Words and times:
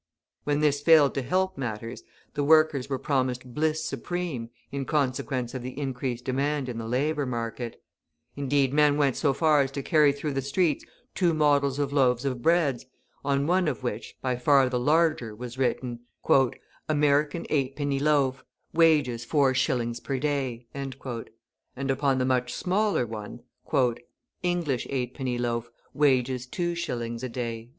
When 0.45 0.61
this 0.61 0.81
failed 0.81 1.13
to 1.13 1.21
help 1.21 1.59
matters, 1.59 2.01
the 2.33 2.43
workers 2.43 2.89
were 2.89 2.97
promised 2.97 3.53
bliss 3.53 3.85
supreme 3.85 4.49
in 4.71 4.83
consequence 4.83 5.53
of 5.53 5.61
the 5.61 5.77
increased 5.77 6.25
demand 6.25 6.67
in 6.69 6.79
the 6.79 6.87
labour 6.87 7.27
market; 7.27 7.79
indeed, 8.35 8.73
men 8.73 8.97
went 8.97 9.15
so 9.15 9.31
far 9.31 9.61
as 9.61 9.69
to 9.73 9.83
carry 9.83 10.11
through 10.11 10.33
the 10.33 10.41
streets 10.41 10.83
two 11.13 11.35
models 11.35 11.77
of 11.77 11.93
loaves 11.93 12.25
of 12.25 12.41
bread, 12.41 12.83
on 13.23 13.45
one 13.45 13.67
of 13.67 13.83
which, 13.83 14.15
by 14.23 14.37
far 14.37 14.69
the 14.69 14.79
larger, 14.79 15.35
was 15.35 15.59
written: 15.59 15.99
"American 16.89 17.45
Eightpenny 17.51 17.99
Loaf, 18.01 18.43
Wages 18.73 19.23
Four 19.23 19.53
Shillings 19.53 19.99
per 19.99 20.17
Day," 20.17 20.65
and 20.73 20.95
upon 21.75 22.17
the 22.17 22.25
much 22.25 22.51
smaller 22.55 23.05
one: 23.05 23.41
"English 24.41 24.87
Eightpenny 24.89 25.37
Loaf, 25.39 25.69
Wages 25.93 26.47
Two 26.47 26.73
Shillings 26.73 27.21
a 27.21 27.29
Day." 27.29 27.69